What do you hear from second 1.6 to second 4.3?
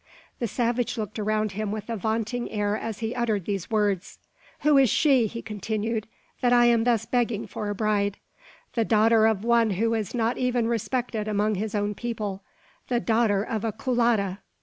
with a vaunting air as he uttered these words.